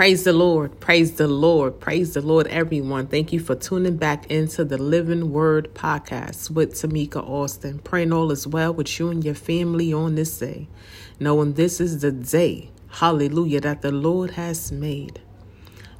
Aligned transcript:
Praise 0.00 0.24
the 0.24 0.32
Lord. 0.32 0.80
Praise 0.80 1.12
the 1.16 1.28
Lord. 1.28 1.78
Praise 1.78 2.14
the 2.14 2.22
Lord, 2.22 2.46
everyone. 2.46 3.06
Thank 3.06 3.34
you 3.34 3.38
for 3.38 3.54
tuning 3.54 3.98
back 3.98 4.30
into 4.30 4.64
the 4.64 4.78
Living 4.78 5.30
Word 5.30 5.74
podcast 5.74 6.50
with 6.50 6.72
Tamika 6.72 7.22
Alston. 7.22 7.80
Praying 7.80 8.10
all 8.10 8.32
is 8.32 8.46
well 8.46 8.72
with 8.72 8.98
you 8.98 9.10
and 9.10 9.22
your 9.22 9.34
family 9.34 9.92
on 9.92 10.14
this 10.14 10.38
day, 10.38 10.68
knowing 11.18 11.52
this 11.52 11.82
is 11.82 12.00
the 12.00 12.12
day, 12.12 12.70
hallelujah, 12.88 13.60
that 13.60 13.82
the 13.82 13.92
Lord 13.92 14.30
has 14.30 14.72
made. 14.72 15.20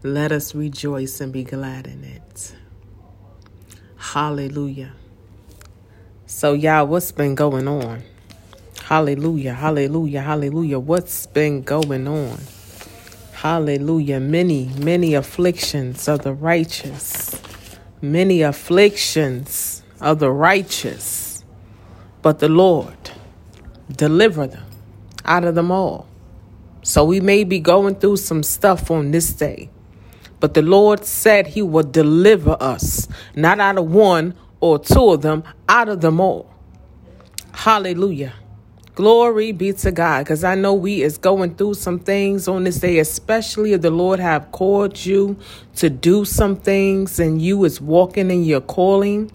Let 0.03 0.32
us 0.32 0.55
rejoice 0.55 1.21
and 1.21 1.30
be 1.30 1.45
glad 1.45 1.87
in 1.87 2.03
it. 2.03 2.55
Hallelujah. 3.98 4.95
So, 6.25 6.55
y'all, 6.55 6.87
what's 6.87 7.12
been 7.12 7.35
going 7.35 7.69
on? 7.69 8.03
Hallelujah, 8.85 9.53
hallelujah, 9.53 10.23
hallelujah. 10.23 10.79
What's 10.79 11.27
been 11.27 11.61
going 11.61 12.09
on? 12.09 12.39
Hallelujah. 13.41 14.20
Many, 14.20 14.66
many 14.77 15.14
afflictions 15.14 16.08
of 16.08 16.21
the 16.21 16.35
righteous. 16.35 17.40
Many 18.03 18.43
afflictions 18.43 19.82
of 19.98 20.18
the 20.18 20.31
righteous. 20.31 21.43
But 22.21 22.40
the 22.40 22.50
Lord 22.50 22.98
deliver 23.96 24.46
them 24.46 24.67
out 25.25 25.45
of 25.45 25.54
them 25.54 25.71
all. 25.71 26.07
So 26.82 27.03
we 27.03 27.22
may 27.22 27.45
be 27.45 27.61
going 27.61 27.95
through 27.95 28.18
some 28.18 28.43
stuff 28.43 28.90
on 28.90 29.11
this 29.11 29.32
day. 29.32 29.70
But 30.39 30.53
the 30.53 30.61
Lord 30.61 31.07
said 31.07 31.46
he 31.46 31.62
would 31.62 31.93
deliver 31.93 32.59
us, 32.61 33.09
not 33.34 33.59
out 33.59 33.78
of 33.78 33.91
one 33.91 34.34
or 34.61 34.78
two 34.78 35.12
of 35.12 35.22
them, 35.22 35.45
out 35.67 35.89
of 35.89 36.03
them 36.03 36.20
all. 36.20 36.53
Hallelujah. 37.53 38.34
Glory 39.00 39.50
be 39.53 39.72
to 39.72 39.91
God, 39.91 40.27
because 40.27 40.45
I 40.45 40.55
know 40.55 40.75
we 40.75 41.00
is 41.00 41.17
going 41.17 41.55
through 41.55 41.72
some 41.72 41.98
things 41.98 42.47
on 42.47 42.64
this 42.64 42.81
day, 42.81 42.98
especially 42.98 43.73
if 43.73 43.81
the 43.81 43.91
Lord 43.91 44.20
have 44.20 44.53
called 44.53 45.06
you 45.06 45.39
to 45.77 45.89
do 45.89 46.27
some 46.27 46.55
things 46.55 47.19
and 47.19 47.41
you 47.41 47.65
is 47.65 47.81
walking 47.81 48.31
in 48.31 48.45
your 48.45 48.61
calling. 48.61 49.33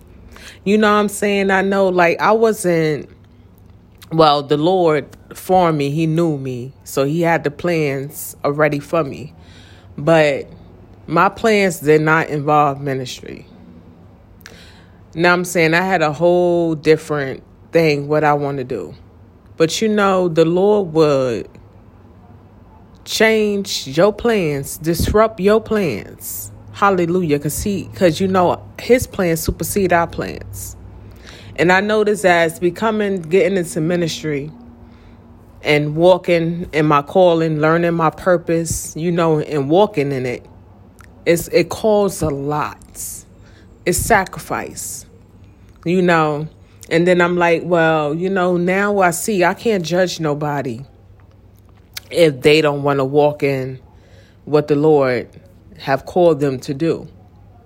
You 0.65 0.77
know 0.77 0.93
what 0.93 0.99
I'm 0.99 1.09
saying? 1.09 1.49
I 1.49 1.63
know 1.63 1.87
like 1.87 2.21
I 2.21 2.31
wasn't 2.31 3.09
well, 4.11 4.43
the 4.43 4.55
Lord 4.55 5.07
for 5.33 5.73
me, 5.73 5.89
he 5.89 6.05
knew 6.05 6.37
me. 6.37 6.71
So 6.83 7.03
he 7.05 7.21
had 7.21 7.43
the 7.43 7.49
plans 7.49 8.37
already 8.45 8.77
for 8.77 9.03
me. 9.03 9.33
But 9.97 10.47
my 11.07 11.27
plans 11.27 11.79
did 11.79 12.01
not 12.01 12.27
involve 12.27 12.81
ministry. 12.81 13.47
Now 15.15 15.33
I'm 15.33 15.43
saying 15.43 15.73
I 15.73 15.81
had 15.81 16.03
a 16.03 16.13
whole 16.13 16.75
different 16.75 17.41
thing 17.71 18.07
what 18.07 18.23
I 18.23 18.33
want 18.33 18.59
to 18.59 18.63
do. 18.63 18.93
But 19.57 19.81
you 19.81 19.87
know, 19.87 20.27
the 20.27 20.45
Lord 20.45 20.93
would 20.93 21.49
change 23.05 23.87
your 23.87 24.11
plans, 24.11 24.77
disrupt 24.77 25.39
your 25.39 25.61
plans. 25.61 26.51
Hallelujah. 26.73 27.39
Cause 27.39 27.65
cause 27.95 28.19
you 28.19 28.27
know 28.27 28.61
his 28.79 29.07
plans 29.07 29.39
supersede 29.39 29.93
our 29.93 30.07
plans. 30.07 30.75
And 31.55 31.71
I 31.71 31.79
notice 31.79 32.25
as 32.25 32.59
becoming 32.59 33.21
getting 33.21 33.57
into 33.57 33.79
ministry 33.79 34.51
and 35.61 35.95
walking 35.95 36.69
in 36.73 36.85
my 36.85 37.01
calling, 37.01 37.59
learning 37.61 37.93
my 37.93 38.09
purpose, 38.09 38.93
you 38.97 39.11
know, 39.11 39.39
and 39.39 39.69
walking 39.69 40.11
in 40.11 40.25
it, 40.25 40.45
it's 41.25 41.47
it 41.49 41.69
calls 41.69 42.21
a 42.21 42.29
lot. 42.29 42.77
It's 43.85 43.97
sacrifice. 43.97 45.05
You 45.85 46.01
know, 46.01 46.49
and 46.89 47.07
then 47.07 47.21
I'm 47.21 47.35
like, 47.35 47.63
well, 47.63 48.13
you 48.13 48.29
know, 48.29 48.57
now 48.57 48.99
I 48.99 49.11
see 49.11 49.43
I 49.43 49.53
can't 49.53 49.83
judge 49.83 50.19
nobody 50.19 50.81
if 52.11 52.41
they 52.41 52.61
don't 52.61 52.83
want 52.83 52.99
to 52.99 53.05
walk 53.05 53.43
in 53.43 53.79
what 54.45 54.67
the 54.67 54.75
Lord 54.75 55.29
have 55.79 56.05
called 56.05 56.39
them 56.39 56.59
to 56.61 56.73
do. 56.73 57.07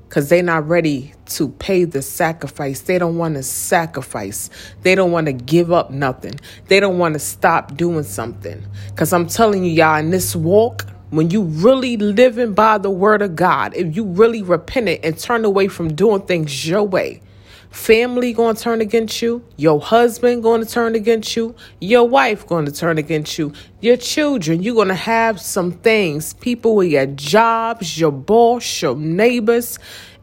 Cuz 0.09 0.29
they're 0.29 0.41
not 0.41 0.67
ready 0.67 1.13
to 1.27 1.49
pay 1.49 1.83
the 1.83 2.01
sacrifice. 2.01 2.81
They 2.81 2.97
don't 2.97 3.17
want 3.17 3.35
to 3.35 3.43
sacrifice. 3.43 4.49
They 4.81 4.95
don't 4.95 5.11
want 5.11 5.27
to 5.27 5.33
give 5.33 5.71
up 5.71 5.91
nothing. 5.91 6.39
They 6.67 6.79
don't 6.79 6.97
want 6.97 7.13
to 7.13 7.19
stop 7.19 7.77
doing 7.77 8.03
something. 8.03 8.65
Cuz 8.95 9.13
I'm 9.13 9.27
telling 9.27 9.63
you 9.63 9.71
y'all 9.71 9.97
in 9.97 10.09
this 10.09 10.35
walk 10.35 10.85
when 11.11 11.31
you 11.31 11.41
really 11.41 11.97
living 11.97 12.53
by 12.53 12.77
the 12.77 12.89
word 12.89 13.21
of 13.21 13.35
God, 13.35 13.73
if 13.75 13.95
you 13.95 14.03
really 14.03 14.43
repented 14.43 14.99
and 15.03 15.17
turn 15.17 15.43
away 15.43 15.67
from 15.67 15.93
doing 15.93 16.21
things 16.21 16.67
your 16.67 16.83
way, 16.83 17.21
family 17.69 18.33
going 18.33 18.55
to 18.55 18.61
turn 18.61 18.81
against 18.81 19.21
you, 19.21 19.43
your 19.55 19.79
husband 19.79 20.41
going 20.43 20.63
to 20.63 20.69
turn 20.69 20.95
against 20.95 21.35
you, 21.35 21.55
your 21.79 22.07
wife 22.07 22.47
going 22.47 22.65
to 22.65 22.71
turn 22.71 22.97
against 22.97 23.37
you, 23.37 23.53
your 23.79 23.95
children, 23.95 24.63
you're 24.63 24.75
going 24.75 24.87
to 24.87 24.95
have 24.95 25.39
some 25.39 25.71
things, 25.71 26.33
people 26.33 26.75
with 26.75 26.91
your 26.91 27.05
jobs, 27.05 27.99
your 27.99 28.11
boss, 28.11 28.81
your 28.81 28.95
neighbors, 28.95 29.77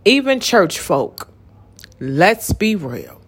even 0.04 0.40
church 0.40 0.78
folk. 0.78 1.28
Let's 2.00 2.52
be 2.52 2.74
real. 2.74 3.20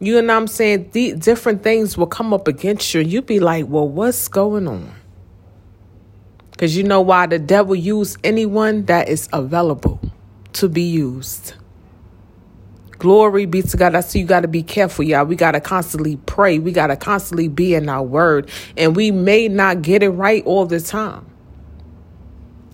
You 0.00 0.20
know 0.22 0.34
what 0.34 0.40
I'm 0.42 0.46
saying? 0.46 0.90
Different 1.18 1.62
things 1.62 1.96
will 1.96 2.06
come 2.06 2.32
up 2.32 2.48
against 2.48 2.94
you. 2.94 3.02
You'd 3.02 3.26
be 3.26 3.38
like, 3.38 3.66
well, 3.68 3.86
what's 3.86 4.28
going 4.28 4.66
on? 4.66 4.94
Because 6.52 6.76
you 6.76 6.82
know 6.82 7.00
why 7.02 7.26
the 7.26 7.38
devil 7.38 7.74
use 7.74 8.16
anyone 8.24 8.84
that 8.86 9.08
is 9.08 9.28
available 9.32 10.00
to 10.54 10.68
be 10.68 10.82
used. 10.82 11.54
Glory 13.00 13.46
be 13.46 13.62
to 13.62 13.78
God. 13.78 13.94
I 13.94 14.02
see 14.02 14.20
you 14.20 14.26
got 14.26 14.40
to 14.40 14.48
be 14.48 14.62
careful, 14.62 15.06
y'all. 15.06 15.24
We 15.24 15.34
got 15.34 15.52
to 15.52 15.60
constantly 15.60 16.16
pray. 16.26 16.58
We 16.58 16.70
got 16.70 16.88
to 16.88 16.96
constantly 16.96 17.48
be 17.48 17.74
in 17.74 17.88
our 17.88 18.02
word. 18.02 18.50
And 18.76 18.94
we 18.94 19.10
may 19.10 19.48
not 19.48 19.80
get 19.80 20.02
it 20.02 20.10
right 20.10 20.44
all 20.44 20.66
the 20.66 20.80
time. 20.80 21.24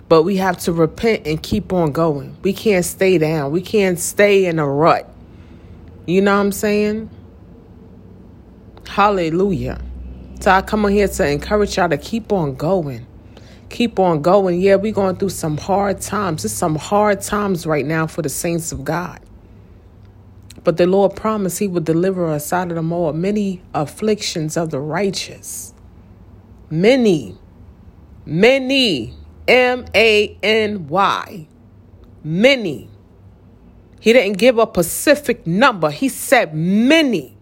But 0.09 0.25
we 0.25 0.37
have 0.39 0.59
to 0.59 0.73
repent 0.73 1.29
and 1.29 1.41
keep 1.41 1.73
on 1.73 1.93
going. 1.93 2.37
We 2.43 2.53
can't 2.53 2.85
stay 2.85 3.19
down. 3.19 3.53
We 3.53 3.63
can't 3.63 4.01
stay 4.01 4.47
in 4.47 4.59
a 4.59 4.69
rut. 4.69 5.09
You 6.07 6.23
know 6.23 6.35
what 6.35 6.41
I'm 6.43 6.53
saying? 6.53 7.09
Hallelujah. 8.89 9.81
So 10.41 10.51
I 10.51 10.63
come 10.63 10.85
on 10.87 10.91
here 10.91 11.07
to 11.07 11.29
encourage 11.31 11.77
y'all 11.77 11.89
to 11.89 11.99
keep 11.99 12.33
on 12.33 12.57
going. 12.57 13.07
Keep 13.71 14.01
on 14.01 14.23
going. 14.23 14.61
Yeah, 14.61 14.75
we're 14.75 14.93
going 14.93 15.17
through 15.19 15.31
some 15.31 15.57
hard 15.57 16.01
times. 16.01 16.45
It's 16.45 16.53
some 16.53 16.75
hard 16.75 17.21
times 17.21 17.65
right 17.65 17.87
now 17.87 18.09
for 18.09 18.23
the 18.23 18.29
saints 18.29 18.73
of 18.73 18.85
God. 18.85 19.21
But 20.67 20.79
the 20.79 20.87
Lord 20.87 21.15
promised 21.15 21.61
He 21.61 21.69
would 21.69 21.85
deliver 21.85 22.27
us 22.27 22.53
out 22.53 22.71
of 22.71 22.75
them 22.75 22.93
all. 22.93 23.13
Many 23.13 23.63
afflictions 23.73 24.57
of 24.57 24.71
the 24.71 24.81
righteous. 24.81 25.73
Many. 26.69 27.39
Many. 28.25 29.15
M 29.47 29.85
A 29.95 30.37
N 30.43 30.89
Y. 30.89 31.47
Many. 32.25 32.91
He 34.01 34.13
didn't 34.13 34.39
give 34.39 34.59
a 34.59 34.67
specific 34.67 35.47
number, 35.47 35.89
He 35.89 36.09
said 36.09 36.53
many. 36.53 37.37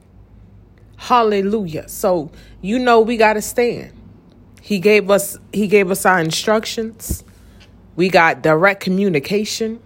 Hallelujah. 0.96 1.88
So 1.88 2.30
you 2.60 2.78
know 2.78 3.00
we 3.00 3.16
gotta 3.16 3.40
stand. 3.40 3.98
He 4.60 4.78
gave 4.78 5.10
us 5.10 5.38
he 5.50 5.66
gave 5.66 5.90
us 5.90 6.04
our 6.04 6.20
instructions. 6.20 7.24
We 7.96 8.10
got 8.10 8.42
direct 8.42 8.82
communication. 8.82 9.80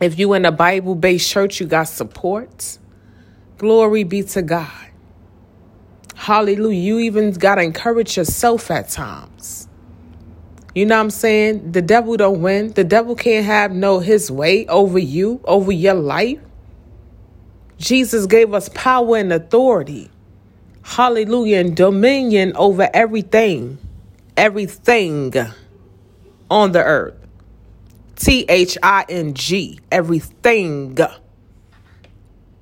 If 0.00 0.18
you 0.18 0.32
in 0.32 0.46
a 0.46 0.52
Bible 0.52 0.94
based 0.94 1.30
church, 1.30 1.60
you 1.60 1.66
got 1.66 1.84
support. 1.84 2.78
Glory 3.58 4.04
be 4.04 4.22
to 4.22 4.40
God. 4.40 4.72
Hallelujah. 6.14 6.80
You 6.80 6.98
even 7.00 7.32
got 7.32 7.56
to 7.56 7.62
encourage 7.62 8.16
yourself 8.16 8.70
at 8.70 8.88
times. 8.88 9.68
You 10.74 10.86
know 10.86 10.96
what 10.96 11.02
I'm 11.02 11.10
saying? 11.10 11.72
The 11.72 11.82
devil 11.82 12.16
don't 12.16 12.40
win. 12.42 12.72
The 12.72 12.84
devil 12.84 13.14
can't 13.14 13.44
have 13.44 13.72
no 13.72 13.98
his 13.98 14.30
way 14.30 14.66
over 14.66 14.98
you, 14.98 15.40
over 15.44 15.72
your 15.72 15.94
life. 15.94 16.40
Jesus 17.76 18.26
gave 18.26 18.54
us 18.54 18.70
power 18.70 19.16
and 19.16 19.32
authority. 19.32 20.10
Hallelujah. 20.82 21.58
And 21.58 21.76
dominion 21.76 22.52
over 22.56 22.88
everything. 22.94 23.78
Everything 24.36 25.34
on 26.50 26.72
the 26.72 26.82
earth. 26.82 27.19
T 28.20 28.44
H 28.50 28.76
I 28.82 29.06
N 29.08 29.32
G, 29.32 29.80
everything 29.90 30.98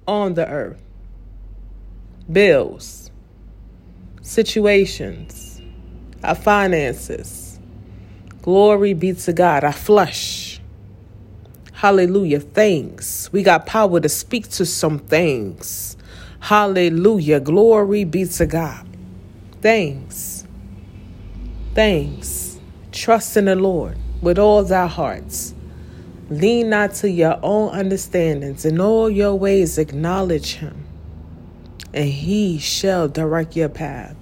on 0.06 0.34
the 0.34 0.48
earth. 0.48 0.80
Bills, 2.30 3.10
situations, 4.22 5.60
our 6.22 6.36
finances. 6.36 7.58
Glory 8.40 8.94
be 8.94 9.12
to 9.14 9.32
God, 9.32 9.64
our 9.64 9.72
flush. 9.72 10.60
Hallelujah, 11.72 12.38
things. 12.38 13.28
We 13.32 13.42
got 13.42 13.66
power 13.66 13.98
to 13.98 14.08
speak 14.08 14.48
to 14.50 14.64
some 14.64 15.00
things. 15.00 15.96
Hallelujah, 16.38 17.40
glory 17.40 18.04
be 18.04 18.26
to 18.26 18.46
God. 18.46 18.86
Things. 19.60 20.46
Things. 21.74 22.60
Trust 22.92 23.36
in 23.36 23.46
the 23.46 23.56
Lord 23.56 23.98
with 24.20 24.38
all 24.38 24.62
thy 24.64 24.86
hearts. 24.86 25.54
Lean 26.30 26.70
not 26.70 26.92
to 26.94 27.10
your 27.10 27.38
own 27.42 27.70
understandings. 27.74 28.64
In 28.64 28.80
all 28.80 29.08
your 29.08 29.34
ways 29.34 29.78
acknowledge 29.78 30.54
him, 30.56 30.84
and 31.94 32.08
he 32.08 32.58
shall 32.58 33.08
direct 33.08 33.56
your 33.56 33.68
path. 33.68 34.14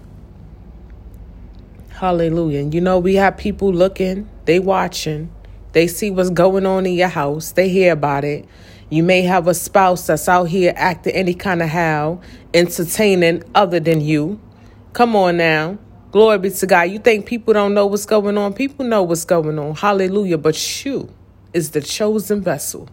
Hallelujah. 1.90 2.60
And 2.60 2.74
you 2.74 2.80
know, 2.80 2.98
we 2.98 3.14
have 3.14 3.38
people 3.38 3.72
looking 3.72 4.28
They 4.44 4.60
watching. 4.60 5.30
They 5.72 5.86
see 5.88 6.10
what's 6.10 6.30
going 6.30 6.64
on 6.66 6.86
in 6.86 6.94
your 6.94 7.08
house. 7.08 7.52
They 7.52 7.68
hear 7.68 7.92
about 7.92 8.24
it. 8.24 8.46
You 8.88 9.02
may 9.02 9.22
have 9.22 9.48
a 9.48 9.54
spouse 9.54 10.06
that's 10.06 10.28
out 10.28 10.44
here 10.44 10.72
acting 10.76 11.14
any 11.14 11.34
kind 11.34 11.60
of 11.60 11.68
how, 11.68 12.20
entertaining 12.54 13.42
other 13.54 13.80
than 13.80 14.00
you. 14.00 14.40
Come 14.92 15.16
on 15.16 15.38
now. 15.38 15.78
Glory 16.12 16.38
be 16.38 16.50
to 16.50 16.66
God. 16.66 16.82
You 16.82 16.98
think 16.98 17.26
people 17.26 17.52
don't 17.52 17.74
know 17.74 17.86
what's 17.86 18.06
going 18.06 18.38
on? 18.38 18.54
People 18.54 18.86
know 18.86 19.02
what's 19.02 19.24
going 19.24 19.58
on. 19.58 19.74
Hallelujah. 19.74 20.38
But 20.38 20.84
you 20.84 21.12
is 21.52 21.72
the 21.72 21.80
chosen 21.80 22.40
vessel. 22.40 22.88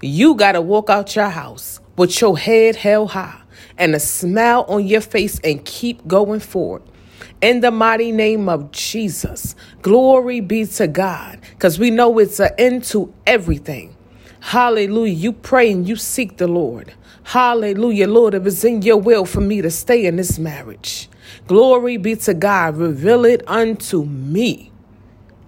You 0.00 0.34
got 0.34 0.52
to 0.52 0.60
walk 0.60 0.88
out 0.88 1.14
your 1.16 1.28
house 1.28 1.80
with 1.96 2.20
your 2.20 2.38
head 2.38 2.76
held 2.76 3.10
high 3.10 3.40
and 3.76 3.94
a 3.94 4.00
smile 4.00 4.64
on 4.68 4.86
your 4.86 5.00
face 5.00 5.38
and 5.40 5.64
keep 5.64 6.06
going 6.06 6.40
forward. 6.40 6.82
In 7.42 7.60
the 7.60 7.70
mighty 7.70 8.12
name 8.12 8.48
of 8.48 8.70
Jesus, 8.70 9.54
glory 9.82 10.40
be 10.40 10.66
to 10.66 10.86
God, 10.86 11.40
because 11.50 11.78
we 11.78 11.90
know 11.90 12.18
it's 12.18 12.38
an 12.38 12.50
end 12.58 12.84
to 12.84 13.12
everything. 13.26 13.96
Hallelujah. 14.40 15.14
You 15.14 15.32
pray 15.32 15.70
and 15.72 15.88
you 15.88 15.96
seek 15.96 16.36
the 16.36 16.48
Lord. 16.48 16.94
Hallelujah. 17.22 18.08
Lord, 18.08 18.34
if 18.34 18.46
it's 18.46 18.64
in 18.64 18.82
your 18.82 18.98
will 18.98 19.24
for 19.24 19.40
me 19.40 19.62
to 19.62 19.70
stay 19.70 20.06
in 20.06 20.16
this 20.16 20.38
marriage, 20.38 21.08
glory 21.46 21.96
be 21.96 22.16
to 22.16 22.34
God. 22.34 22.76
Reveal 22.76 23.24
it 23.24 23.42
unto 23.46 24.04
me. 24.04 24.70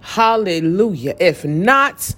Hallelujah. 0.00 1.16
If 1.20 1.44
not, 1.44 2.14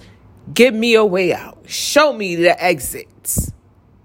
give 0.53 0.73
me 0.73 0.95
a 0.95 1.05
way 1.05 1.33
out. 1.33 1.59
Show 1.67 2.13
me 2.13 2.35
the 2.35 2.61
exits. 2.63 3.51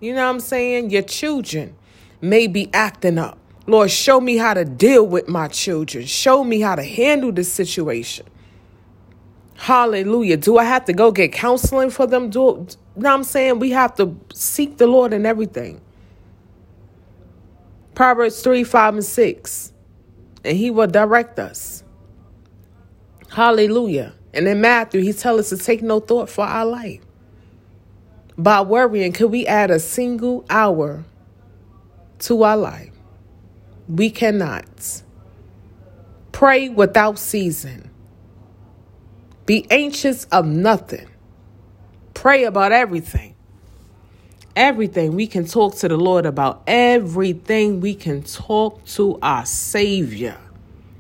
You 0.01 0.15
know 0.15 0.25
what 0.25 0.31
I'm 0.31 0.41
saying? 0.41 0.91
Your 0.91 1.03
children 1.03 1.77
may 2.21 2.47
be 2.47 2.71
acting 2.73 3.19
up. 3.19 3.39
Lord, 3.67 3.91
show 3.91 4.21
me 4.21 4.37
how 4.37 4.55
to 4.55 4.65
deal 4.65 5.07
with 5.07 5.29
my 5.29 5.49
children. 5.49 6.07
Show 6.07 6.43
me 6.45 6.61
how 6.61 6.75
to 6.75 6.83
handle 6.83 7.33
this 7.33 7.53
situation. 7.53 8.27
Hallelujah. 9.57 10.39
Do 10.39 10.57
I 10.59 10.65
have 10.65 10.87
to 10.87 10.93
go 10.93 11.13
get 11.13 11.33
counseling 11.33 11.91
for 11.91 12.07
them? 12.07 12.31
Do 12.31 12.39
you 12.39 12.45
know 12.47 12.67
what 12.95 13.07
I'm 13.07 13.25
saying? 13.25 13.59
We 13.59 13.71
have 13.71 13.95
to 13.97 14.17
seek 14.33 14.79
the 14.79 14.87
Lord 14.87 15.13
in 15.13 15.27
everything. 15.27 15.81
Proverbs 18.01 18.41
3, 18.41 18.65
5, 18.65 18.95
and 18.95 19.05
6. 19.05 19.73
And 20.43 20.57
he 20.57 20.71
will 20.71 20.87
direct 20.87 21.39
us. 21.39 21.85
Hallelujah. 23.29 24.15
And 24.33 24.49
in 24.49 24.63
Matthew, 24.63 25.03
he 25.03 25.13
tells 25.13 25.41
us 25.41 25.49
to 25.51 25.63
take 25.63 25.83
no 25.83 26.01
thought 26.01 26.31
for 26.31 26.47
our 26.47 26.65
life. 26.65 27.03
By 28.39 28.63
worrying, 28.63 29.13
could 29.13 29.31
we 29.31 29.47
add 29.47 29.71
a 29.71 29.79
single 29.79 30.47
hour 30.49 31.05
to 32.21 32.43
our 32.43 32.57
life? 32.57 32.95
We 33.87 34.09
cannot. 34.09 35.03
Pray 36.33 36.71
without 36.71 37.19
ceasing. 37.19 37.91
Be 39.45 39.67
anxious 39.71 40.25
of 40.33 40.47
nothing. 40.47 41.07
Pray 42.15 42.45
about 42.45 42.73
everything. 42.73 43.35
Everything 44.57 45.15
we 45.15 45.27
can 45.27 45.47
talk 45.47 45.77
to 45.77 45.89
the 45.89 45.97
Lord 45.97 46.27
about. 46.27 46.63
Everything 46.67 47.81
we 47.81 47.95
can 47.95 48.23
talk 48.23 48.85
to 48.87 49.19
our 49.23 49.47
Savior. 49.47 50.37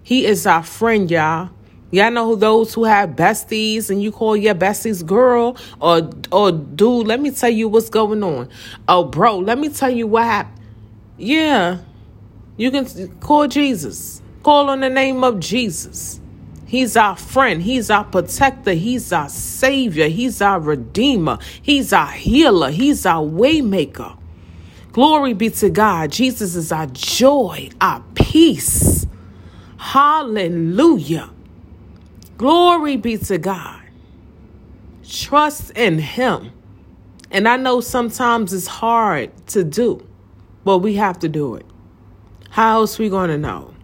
He 0.02 0.24
is 0.26 0.46
our 0.46 0.62
friend, 0.62 1.10
y'all. 1.10 1.50
Y'all 1.92 2.10
know 2.12 2.36
those 2.36 2.72
who 2.74 2.84
have 2.84 3.10
besties 3.10 3.90
and 3.90 4.00
you 4.00 4.12
call 4.12 4.36
your 4.36 4.54
besties 4.54 5.04
girl 5.04 5.56
or 5.80 6.08
or 6.30 6.52
dude, 6.52 7.08
let 7.08 7.20
me 7.20 7.32
tell 7.32 7.50
you 7.50 7.68
what's 7.68 7.90
going 7.90 8.22
on. 8.22 8.48
Oh 8.86 9.04
bro, 9.04 9.38
let 9.38 9.58
me 9.58 9.68
tell 9.68 9.90
you 9.90 10.06
what 10.06 10.24
happened. 10.24 10.60
Yeah. 11.18 11.78
You 12.56 12.70
can 12.70 12.86
call 13.18 13.48
Jesus. 13.48 14.22
Call 14.44 14.70
on 14.70 14.80
the 14.80 14.90
name 14.90 15.24
of 15.24 15.40
Jesus. 15.40 16.20
He's 16.70 16.96
our 16.96 17.16
friend. 17.16 17.60
He's 17.60 17.90
our 17.90 18.04
protector. 18.04 18.74
He's 18.74 19.12
our 19.12 19.28
savior. 19.28 20.06
He's 20.06 20.40
our 20.40 20.60
redeemer. 20.60 21.40
He's 21.60 21.92
our 21.92 22.12
healer. 22.12 22.70
He's 22.70 23.04
our 23.04 23.26
waymaker. 23.26 24.16
Glory 24.92 25.32
be 25.32 25.50
to 25.50 25.68
God. 25.68 26.12
Jesus 26.12 26.54
is 26.54 26.70
our 26.70 26.86
joy, 26.86 27.70
our 27.80 28.04
peace. 28.14 29.04
Hallelujah. 29.78 31.30
Glory 32.38 32.94
be 32.96 33.16
to 33.16 33.36
God. 33.36 33.82
Trust 35.08 35.72
in 35.72 35.98
Him. 35.98 36.52
And 37.32 37.48
I 37.48 37.56
know 37.56 37.80
sometimes 37.80 38.52
it's 38.52 38.68
hard 38.68 39.32
to 39.48 39.64
do, 39.64 40.06
but 40.62 40.78
we 40.78 40.94
have 40.94 41.18
to 41.18 41.28
do 41.28 41.56
it. 41.56 41.66
How 42.50 42.82
else 42.82 42.96
we 42.96 43.08
going 43.08 43.30
to 43.30 43.38
know? 43.38 43.74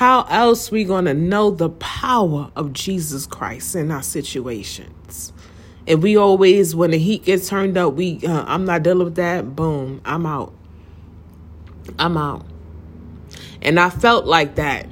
How 0.00 0.22
else 0.30 0.70
we 0.70 0.84
going 0.84 1.04
to 1.04 1.12
know 1.12 1.50
the 1.50 1.68
power 1.68 2.50
of 2.56 2.72
Jesus 2.72 3.26
Christ 3.26 3.76
in 3.76 3.90
our 3.90 4.02
situations? 4.02 5.30
And 5.86 6.02
we 6.02 6.16
always, 6.16 6.74
when 6.74 6.92
the 6.92 6.96
heat 6.96 7.26
gets 7.26 7.50
turned 7.50 7.76
up, 7.76 7.92
we, 7.92 8.18
uh, 8.26 8.44
I'm 8.46 8.64
not 8.64 8.82
dealing 8.82 9.04
with 9.04 9.16
that. 9.16 9.54
Boom, 9.54 10.00
I'm 10.06 10.24
out. 10.24 10.54
I'm 11.98 12.16
out. 12.16 12.46
And 13.60 13.78
I 13.78 13.90
felt 13.90 14.24
like 14.24 14.54
that. 14.54 14.88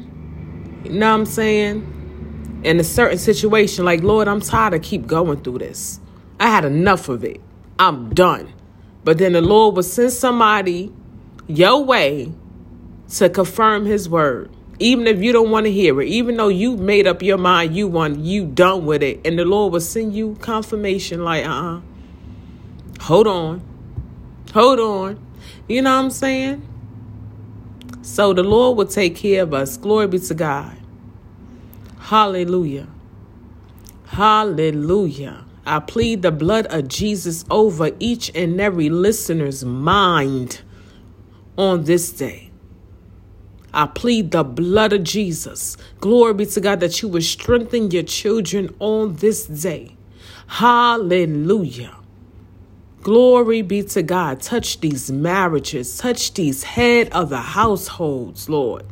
You 0.84 0.90
know 0.90 1.08
what 1.08 1.20
I'm 1.20 1.24
saying? 1.24 2.60
In 2.64 2.78
a 2.78 2.84
certain 2.84 3.16
situation, 3.16 3.86
like, 3.86 4.02
Lord, 4.02 4.28
I'm 4.28 4.42
tired 4.42 4.74
of 4.74 4.82
keep 4.82 5.06
going 5.06 5.42
through 5.42 5.60
this. 5.60 6.00
I 6.38 6.50
had 6.50 6.66
enough 6.66 7.08
of 7.08 7.24
it. 7.24 7.40
I'm 7.78 8.12
done. 8.12 8.52
But 9.04 9.16
then 9.16 9.32
the 9.32 9.40
Lord 9.40 9.74
will 9.74 9.82
send 9.84 10.12
somebody 10.12 10.92
your 11.46 11.82
way 11.82 12.30
to 13.12 13.30
confirm 13.30 13.86
his 13.86 14.06
word 14.06 14.50
even 14.78 15.06
if 15.06 15.22
you 15.22 15.32
don't 15.32 15.50
want 15.50 15.66
to 15.66 15.72
hear 15.72 16.00
it, 16.00 16.08
even 16.08 16.36
though 16.36 16.48
you 16.48 16.76
made 16.76 17.06
up 17.06 17.22
your 17.22 17.38
mind, 17.38 17.74
you 17.76 17.88
want, 17.88 18.18
you 18.20 18.46
done 18.46 18.86
with 18.86 19.02
it, 19.02 19.20
and 19.24 19.38
the 19.38 19.44
Lord 19.44 19.72
will 19.72 19.80
send 19.80 20.14
you 20.14 20.36
confirmation, 20.40 21.24
like, 21.24 21.44
uh, 21.46 21.50
uh-uh. 21.50 21.80
hold 23.00 23.26
on, 23.26 23.62
hold 24.52 24.78
on, 24.80 25.26
you 25.68 25.82
know 25.82 25.96
what 25.96 26.04
I'm 26.04 26.10
saying? 26.10 26.66
So 28.02 28.32
the 28.32 28.42
Lord 28.42 28.78
will 28.78 28.86
take 28.86 29.16
care 29.16 29.42
of 29.42 29.52
us. 29.52 29.76
Glory 29.76 30.06
be 30.06 30.18
to 30.18 30.34
God. 30.34 30.76
Hallelujah. 31.98 32.88
Hallelujah. 34.06 35.44
I 35.66 35.80
plead 35.80 36.22
the 36.22 36.32
blood 36.32 36.66
of 36.68 36.88
Jesus 36.88 37.44
over 37.50 37.90
each 38.00 38.30
and 38.34 38.58
every 38.60 38.88
listener's 38.88 39.64
mind 39.64 40.62
on 41.58 41.84
this 41.84 42.10
day. 42.10 42.47
I 43.72 43.86
plead 43.86 44.30
the 44.30 44.44
blood 44.44 44.92
of 44.92 45.04
Jesus. 45.04 45.76
Glory 46.00 46.34
be 46.34 46.46
to 46.46 46.60
God 46.60 46.80
that 46.80 47.02
you 47.02 47.08
would 47.08 47.24
strengthen 47.24 47.90
your 47.90 48.02
children 48.02 48.74
on 48.78 49.16
this 49.16 49.46
day. 49.46 49.96
Hallelujah. 50.46 51.96
Glory 53.02 53.62
be 53.62 53.82
to 53.84 54.02
God. 54.02 54.40
Touch 54.40 54.80
these 54.80 55.10
marriages, 55.10 55.98
touch 55.98 56.34
these 56.34 56.64
head 56.64 57.08
of 57.10 57.28
the 57.28 57.38
households, 57.38 58.48
Lord. 58.48 58.84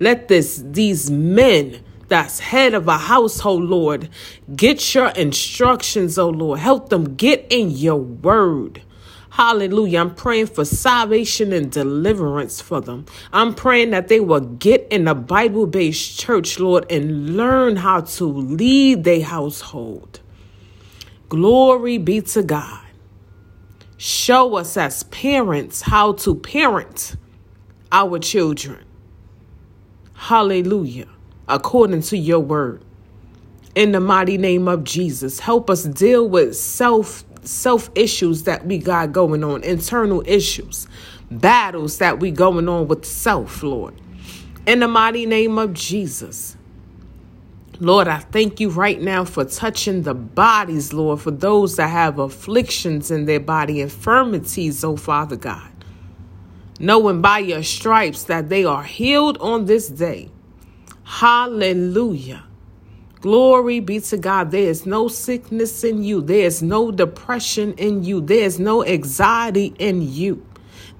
Let 0.00 0.28
this 0.28 0.62
these 0.64 1.10
men 1.10 1.82
that's 2.08 2.40
head 2.40 2.74
of 2.74 2.88
a 2.88 2.98
household, 2.98 3.64
Lord, 3.64 4.08
get 4.54 4.94
your 4.94 5.08
instructions, 5.08 6.18
oh 6.18 6.28
Lord. 6.28 6.58
Help 6.58 6.88
them 6.88 7.14
get 7.14 7.46
in 7.50 7.70
your 7.70 7.96
word. 7.96 8.82
Hallelujah. 9.34 9.98
I'm 9.98 10.14
praying 10.14 10.46
for 10.46 10.64
salvation 10.64 11.52
and 11.52 11.68
deliverance 11.68 12.60
for 12.60 12.80
them. 12.80 13.04
I'm 13.32 13.52
praying 13.52 13.90
that 13.90 14.06
they 14.06 14.20
will 14.20 14.38
get 14.38 14.86
in 14.92 15.08
a 15.08 15.14
Bible 15.16 15.66
based 15.66 16.20
church, 16.20 16.60
Lord, 16.60 16.86
and 16.88 17.36
learn 17.36 17.74
how 17.74 18.02
to 18.02 18.26
lead 18.26 19.02
their 19.02 19.24
household. 19.24 20.20
Glory 21.28 21.98
be 21.98 22.20
to 22.20 22.44
God. 22.44 22.86
Show 23.96 24.54
us 24.54 24.76
as 24.76 25.02
parents 25.02 25.82
how 25.82 26.12
to 26.12 26.36
parent 26.36 27.16
our 27.90 28.20
children. 28.20 28.84
Hallelujah. 30.12 31.08
According 31.48 32.02
to 32.02 32.16
your 32.16 32.38
word. 32.38 32.84
In 33.74 33.90
the 33.90 33.98
mighty 33.98 34.38
name 34.38 34.68
of 34.68 34.84
Jesus, 34.84 35.40
help 35.40 35.68
us 35.68 35.82
deal 35.82 36.28
with 36.28 36.54
self 36.54 37.24
self 37.46 37.90
issues 37.94 38.44
that 38.44 38.66
we 38.66 38.78
got 38.78 39.12
going 39.12 39.44
on, 39.44 39.62
internal 39.62 40.22
issues, 40.26 40.86
battles 41.30 41.98
that 41.98 42.20
we 42.20 42.30
going 42.30 42.68
on 42.68 42.88
with 42.88 43.04
self, 43.04 43.62
Lord. 43.62 43.94
In 44.66 44.80
the 44.80 44.88
mighty 44.88 45.26
name 45.26 45.58
of 45.58 45.74
Jesus. 45.74 46.56
Lord, 47.80 48.06
I 48.06 48.18
thank 48.18 48.60
you 48.60 48.70
right 48.70 49.00
now 49.00 49.24
for 49.24 49.44
touching 49.44 50.02
the 50.02 50.14
bodies, 50.14 50.92
Lord, 50.92 51.20
for 51.20 51.32
those 51.32 51.76
that 51.76 51.88
have 51.88 52.18
afflictions 52.20 53.10
in 53.10 53.24
their 53.24 53.40
body, 53.40 53.80
infirmities, 53.80 54.84
oh 54.84 54.96
Father 54.96 55.36
God. 55.36 55.70
Knowing 56.78 57.20
by 57.20 57.38
your 57.40 57.62
stripes 57.62 58.24
that 58.24 58.48
they 58.48 58.64
are 58.64 58.84
healed 58.84 59.38
on 59.38 59.66
this 59.66 59.88
day. 59.88 60.30
Hallelujah. 61.04 62.44
Glory 63.24 63.80
be 63.80 64.00
to 64.00 64.18
God. 64.18 64.50
There 64.50 64.68
is 64.68 64.84
no 64.84 65.08
sickness 65.08 65.82
in 65.82 66.02
you. 66.04 66.20
There 66.20 66.44
is 66.44 66.62
no 66.62 66.90
depression 66.90 67.72
in 67.78 68.04
you. 68.04 68.20
There 68.20 68.44
is 68.44 68.60
no 68.60 68.84
anxiety 68.84 69.74
in 69.78 70.02
you. 70.12 70.46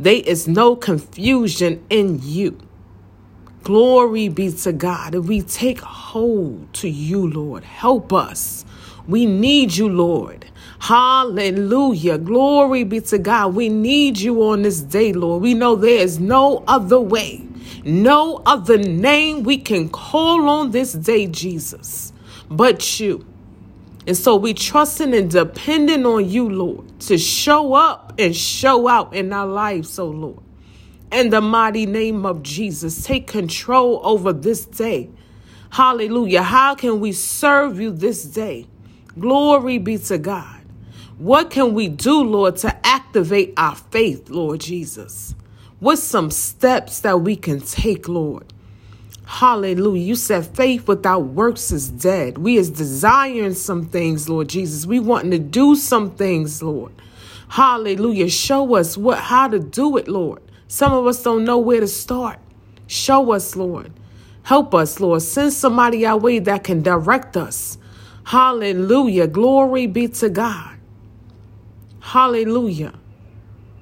There 0.00 0.22
is 0.24 0.48
no 0.48 0.74
confusion 0.74 1.84
in 1.90 2.20
you. 2.22 2.58
Glory 3.62 4.30
be 4.30 4.50
to 4.50 4.72
God. 4.72 5.14
If 5.14 5.26
we 5.26 5.42
take 5.42 5.80
hold 5.80 6.72
to 6.76 6.88
you, 6.88 7.30
Lord, 7.30 7.62
help 7.62 8.10
us. 8.10 8.64
We 9.06 9.26
need 9.26 9.76
you, 9.76 9.90
Lord. 9.90 10.46
Hallelujah. 10.80 12.16
Glory 12.16 12.84
be 12.84 13.02
to 13.02 13.18
God. 13.18 13.54
We 13.54 13.68
need 13.68 14.18
you 14.18 14.42
on 14.44 14.62
this 14.62 14.80
day, 14.80 15.12
Lord. 15.12 15.42
We 15.42 15.52
know 15.52 15.76
there 15.76 16.00
is 16.00 16.18
no 16.18 16.64
other 16.66 17.00
way, 17.00 17.46
no 17.84 18.42
other 18.46 18.78
name 18.78 19.42
we 19.42 19.58
can 19.58 19.90
call 19.90 20.48
on 20.48 20.70
this 20.70 20.94
day, 20.94 21.26
Jesus, 21.26 22.13
but 22.50 23.00
you. 23.00 23.26
And 24.06 24.16
so 24.16 24.36
we 24.36 24.54
trusting 24.54 25.14
and 25.14 25.30
depending 25.30 26.04
on 26.06 26.28
you, 26.28 26.48
Lord, 26.48 27.00
to 27.00 27.18
show 27.18 27.74
up 27.74 28.14
and 28.18 28.36
show 28.36 28.88
out 28.88 29.14
in 29.14 29.32
our 29.32 29.46
lives, 29.46 29.98
oh 29.98 30.06
Lord. 30.06 30.42
In 31.12 31.30
the 31.30 31.40
mighty 31.40 31.86
name 31.86 32.26
of 32.26 32.42
Jesus, 32.42 33.04
take 33.04 33.26
control 33.26 34.00
over 34.04 34.32
this 34.32 34.66
day. 34.66 35.10
Hallelujah. 35.70 36.42
How 36.42 36.74
can 36.74 37.00
we 37.00 37.12
serve 37.12 37.80
you 37.80 37.90
this 37.90 38.24
day? 38.24 38.66
Glory 39.18 39.78
be 39.78 39.98
to 39.98 40.18
God. 40.18 40.60
What 41.18 41.50
can 41.50 41.74
we 41.74 41.88
do, 41.88 42.22
Lord, 42.22 42.56
to 42.58 42.86
activate 42.86 43.54
our 43.56 43.76
faith, 43.76 44.30
Lord 44.30 44.60
Jesus? 44.60 45.34
What's 45.80 46.02
some 46.02 46.30
steps 46.30 47.00
that 47.00 47.20
we 47.20 47.36
can 47.36 47.60
take, 47.60 48.08
Lord? 48.08 48.53
Hallelujah. 49.26 50.02
You 50.02 50.14
said 50.16 50.46
faith 50.46 50.86
without 50.86 51.20
works 51.20 51.72
is 51.72 51.88
dead. 51.88 52.38
We 52.38 52.56
is 52.56 52.70
desiring 52.70 53.54
some 53.54 53.86
things, 53.86 54.28
Lord 54.28 54.48
Jesus. 54.48 54.86
We 54.86 55.00
wanting 55.00 55.30
to 55.30 55.38
do 55.38 55.76
some 55.76 56.10
things, 56.14 56.62
Lord. 56.62 56.92
Hallelujah. 57.48 58.28
Show 58.28 58.74
us 58.76 58.96
what 58.96 59.18
how 59.18 59.48
to 59.48 59.58
do 59.58 59.96
it, 59.96 60.08
Lord. 60.08 60.42
Some 60.68 60.92
of 60.92 61.06
us 61.06 61.22
don't 61.22 61.44
know 61.44 61.58
where 61.58 61.80
to 61.80 61.88
start. 61.88 62.38
Show 62.86 63.32
us, 63.32 63.56
Lord. 63.56 63.92
Help 64.42 64.74
us, 64.74 65.00
Lord. 65.00 65.22
Send 65.22 65.52
somebody 65.52 66.04
our 66.04 66.18
way 66.18 66.38
that 66.38 66.64
can 66.64 66.82
direct 66.82 67.36
us. 67.36 67.78
Hallelujah. 68.24 69.26
Glory 69.26 69.86
be 69.86 70.08
to 70.08 70.28
God. 70.28 70.76
Hallelujah. 72.00 72.92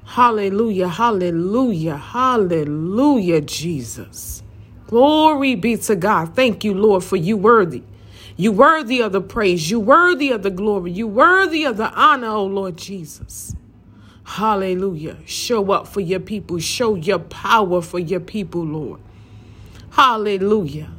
Hallelujah. 0.05 0.89
Hallelujah. 0.89 1.97
Hallelujah, 1.97 3.41
Jesus. 3.41 4.43
Glory 4.93 5.55
be 5.55 5.79
to 5.79 5.97
God. 5.97 6.37
Thank 6.37 6.65
you, 6.65 6.75
Lord, 6.75 7.03
for 7.03 7.17
you 7.17 7.35
worthy. 7.35 7.83
You 8.37 8.53
worthy 8.53 9.01
of 9.01 9.13
the 9.13 9.23
praise. 9.23 9.71
You 9.71 9.81
worthy 9.81 10.31
of 10.31 10.43
the 10.43 10.51
glory. 10.51 10.93
You 10.93 11.09
worthy 11.09 11.65
of 11.65 11.79
the 11.79 11.91
honor, 11.93 12.27
oh 12.27 12.45
Lord 12.45 12.77
Jesus. 12.77 13.57
Hallelujah. 14.23 15.17
Show 15.25 15.73
up 15.73 15.89
for 15.89 16.03
your 16.03 16.21
people. 16.21 16.59
Show 16.59 16.95
your 16.95 17.21
power 17.21 17.81
for 17.81 17.99
your 17.99 18.21
people, 18.21 18.67
Lord. 18.67 19.01
Hallelujah. 19.93 20.91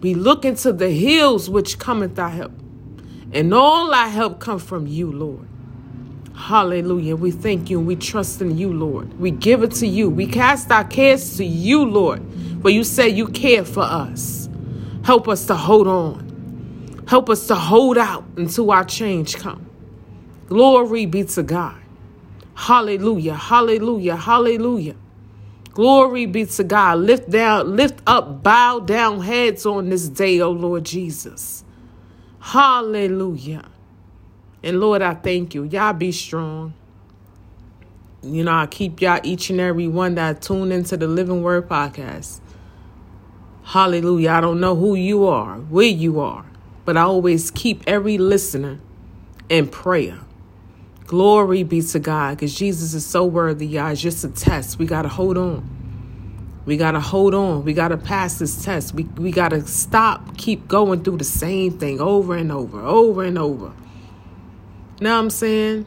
We 0.00 0.14
look 0.14 0.46
into 0.46 0.72
the 0.72 0.88
hills 0.88 1.50
which 1.50 1.78
cometh 1.78 2.18
our 2.18 2.30
help. 2.30 2.52
And 3.32 3.52
all 3.52 3.92
our 3.92 4.08
help 4.08 4.40
come 4.40 4.58
from 4.58 4.86
you, 4.86 5.12
Lord. 5.12 5.46
Hallelujah. 6.34 7.16
We 7.16 7.32
thank 7.32 7.68
you 7.68 7.80
and 7.80 7.86
we 7.86 7.96
trust 7.96 8.40
in 8.40 8.56
you, 8.56 8.72
Lord. 8.72 9.20
We 9.20 9.30
give 9.30 9.62
it 9.62 9.72
to 9.72 9.86
you. 9.86 10.08
We 10.08 10.26
cast 10.26 10.70
our 10.70 10.84
cares 10.84 11.36
to 11.36 11.44
you, 11.44 11.84
Lord. 11.84 12.22
For 12.62 12.70
you 12.70 12.84
say 12.84 13.08
you 13.08 13.26
care 13.28 13.64
for 13.64 13.82
us. 13.82 14.48
Help 15.04 15.28
us 15.28 15.46
to 15.46 15.54
hold 15.54 15.88
on. 15.88 17.04
Help 17.08 17.30
us 17.30 17.46
to 17.48 17.54
hold 17.54 17.98
out 17.98 18.24
until 18.36 18.70
our 18.70 18.84
change 18.84 19.36
come. 19.36 19.66
Glory 20.46 21.06
be 21.06 21.24
to 21.24 21.42
God. 21.42 21.80
Hallelujah. 22.54 23.34
Hallelujah. 23.34 24.16
Hallelujah. 24.16 24.96
Glory 25.72 26.26
be 26.26 26.44
to 26.44 26.64
God. 26.64 26.98
Lift 26.98 27.30
down, 27.30 27.76
lift 27.76 28.00
up, 28.06 28.42
bow 28.42 28.80
down 28.80 29.20
heads 29.20 29.64
on 29.64 29.88
this 29.88 30.08
day, 30.08 30.40
oh 30.40 30.50
Lord 30.50 30.84
Jesus. 30.84 31.64
Hallelujah. 32.40 33.68
And 34.62 34.80
Lord, 34.80 35.00
I 35.00 35.14
thank 35.14 35.54
you. 35.54 35.64
Y'all 35.64 35.92
be 35.92 36.12
strong. 36.12 36.74
You 38.22 38.44
know, 38.44 38.52
I 38.52 38.66
keep 38.66 39.00
y'all 39.00 39.20
each 39.22 39.48
and 39.48 39.60
every 39.60 39.88
one 39.88 40.16
that 40.16 40.42
tune 40.42 40.72
into 40.72 40.96
the 40.96 41.06
Living 41.06 41.42
Word 41.42 41.68
podcast. 41.68 42.40
Hallelujah. 43.70 44.30
I 44.30 44.40
don't 44.40 44.58
know 44.58 44.74
who 44.74 44.96
you 44.96 45.28
are, 45.28 45.58
where 45.58 45.86
you 45.86 46.18
are, 46.18 46.44
but 46.84 46.96
I 46.96 47.02
always 47.02 47.52
keep 47.52 47.84
every 47.86 48.18
listener 48.18 48.80
in 49.48 49.68
prayer. 49.68 50.18
Glory 51.06 51.62
be 51.62 51.80
to 51.80 52.00
God 52.00 52.36
because 52.36 52.52
Jesus 52.52 52.94
is 52.94 53.06
so 53.06 53.24
worthy, 53.24 53.68
y'all. 53.68 53.92
It's 53.92 54.00
just 54.00 54.24
a 54.24 54.28
test. 54.28 54.80
We 54.80 54.86
got 54.86 55.02
to 55.02 55.08
hold 55.08 55.38
on. 55.38 55.70
We 56.66 56.76
got 56.76 56.92
to 56.92 57.00
hold 57.00 57.32
on. 57.32 57.64
We 57.64 57.72
got 57.72 57.88
to 57.88 57.96
pass 57.96 58.40
this 58.40 58.64
test. 58.64 58.92
We, 58.92 59.04
we 59.04 59.30
got 59.30 59.50
to 59.50 59.64
stop, 59.64 60.36
keep 60.36 60.66
going 60.66 61.04
through 61.04 61.18
the 61.18 61.24
same 61.24 61.78
thing 61.78 62.00
over 62.00 62.36
and 62.36 62.50
over, 62.50 62.80
over 62.80 63.22
and 63.22 63.38
over. 63.38 63.72
What 64.98 65.06
I'm 65.06 65.30
saying? 65.30 65.86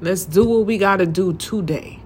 Let's 0.00 0.24
do 0.24 0.44
what 0.44 0.66
we 0.66 0.78
got 0.78 0.96
to 0.96 1.06
do 1.06 1.34
today. 1.34 1.99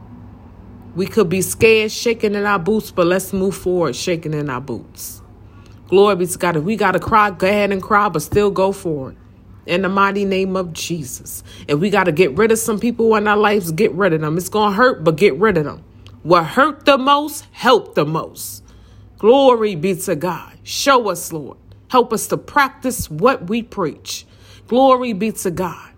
We 0.94 1.06
could 1.06 1.28
be 1.28 1.42
scared, 1.42 1.90
shaking 1.90 2.34
in 2.34 2.44
our 2.46 2.58
boots, 2.58 2.92
but 2.92 3.06
let's 3.06 3.32
move 3.32 3.56
forward, 3.56 3.96
shaking 3.96 4.32
in 4.32 4.48
our 4.48 4.60
boots. 4.60 5.22
Glory 5.88 6.16
be 6.16 6.26
to 6.26 6.38
God. 6.38 6.56
If 6.56 6.64
we 6.64 6.76
got 6.76 6.92
to 6.92 7.00
cry, 7.00 7.30
go 7.30 7.48
ahead 7.48 7.72
and 7.72 7.82
cry, 7.82 8.08
but 8.08 8.22
still 8.22 8.50
go 8.50 8.72
forward. 8.72 9.16
In 9.66 9.82
the 9.82 9.88
mighty 9.88 10.24
name 10.24 10.56
of 10.56 10.72
Jesus. 10.72 11.42
If 11.66 11.80
we 11.80 11.90
got 11.90 12.04
to 12.04 12.12
get 12.12 12.36
rid 12.36 12.52
of 12.52 12.58
some 12.58 12.78
people 12.78 13.16
in 13.16 13.26
our 13.26 13.36
lives, 13.36 13.72
get 13.72 13.92
rid 13.92 14.12
of 14.12 14.20
them. 14.20 14.36
It's 14.36 14.48
going 14.48 14.72
to 14.72 14.76
hurt, 14.76 15.02
but 15.02 15.16
get 15.16 15.34
rid 15.36 15.56
of 15.56 15.64
them. 15.64 15.84
What 16.22 16.44
hurt 16.44 16.84
the 16.84 16.98
most, 16.98 17.46
help 17.52 17.94
the 17.94 18.04
most. 18.04 18.62
Glory 19.18 19.74
be 19.74 19.94
to 19.96 20.16
God. 20.16 20.58
Show 20.62 21.08
us, 21.10 21.32
Lord. 21.32 21.58
Help 21.88 22.12
us 22.12 22.26
to 22.28 22.36
practice 22.36 23.10
what 23.10 23.48
we 23.48 23.62
preach. 23.62 24.26
Glory 24.68 25.12
be 25.12 25.32
to 25.32 25.50
God. 25.50 25.90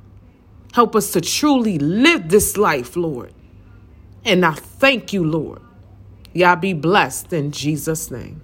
Help 0.73 0.97
us 0.97 1.12
to 1.12 1.21
truly 1.21 1.79
live 1.79 2.29
this 2.29 2.57
life, 2.57 2.97
Lord. 2.97 3.33
And 4.26 4.45
I 4.45 4.52
thank 4.54 5.12
you, 5.14 5.25
Lord. 5.25 5.62
Y'all 6.35 6.56
be 6.56 6.75
blessed 6.75 7.33
in 7.33 7.52
Jesus' 7.52 8.11
name. 8.11 8.42